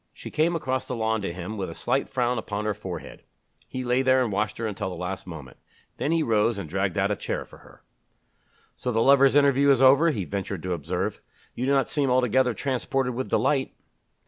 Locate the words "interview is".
9.35-9.79